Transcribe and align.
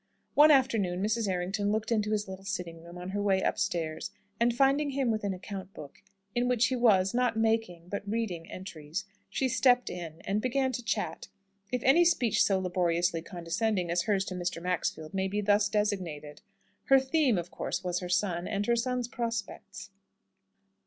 One 0.33 0.49
afternoon, 0.49 1.03
Mrs. 1.03 1.27
Errington 1.29 1.71
looked 1.71 1.91
into 1.91 2.09
his 2.09 2.27
little 2.27 2.43
sitting 2.43 2.81
room, 2.81 2.97
on 2.97 3.09
her 3.09 3.21
way 3.21 3.39
upstairs, 3.43 4.09
and 4.39 4.51
finding 4.51 4.89
him 4.89 5.11
with 5.11 5.23
an 5.23 5.31
account 5.35 5.75
book, 5.75 6.01
in 6.33 6.47
which 6.47 6.65
he 6.69 6.75
was, 6.75 7.13
not 7.13 7.37
making, 7.37 7.87
but 7.87 8.09
reading 8.09 8.49
entries, 8.51 9.05
she 9.29 9.47
stepped 9.47 9.91
in, 9.91 10.19
and 10.21 10.41
began 10.41 10.71
to 10.71 10.81
chat; 10.83 11.27
if 11.71 11.83
any 11.83 12.03
speech 12.03 12.43
so 12.43 12.57
laboriously 12.57 13.21
condescending 13.21 13.91
as 13.91 14.01
hers 14.01 14.25
to 14.25 14.33
Mr. 14.33 14.59
Maxfield 14.59 15.13
may 15.13 15.27
be 15.27 15.39
thus 15.39 15.69
designated. 15.69 16.41
Her 16.85 16.99
theme, 16.99 17.37
of 17.37 17.51
course, 17.51 17.83
was 17.83 17.99
her 17.99 18.09
son, 18.09 18.47
and 18.47 18.65
her 18.65 18.75
son's 18.75 19.07
prospects. 19.07 19.91